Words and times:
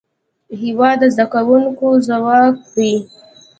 هېواد 0.61 0.97
د 1.01 1.03
زدهکوونکو 1.13 1.87
ځواک 2.07 2.55
دی. 2.75 2.93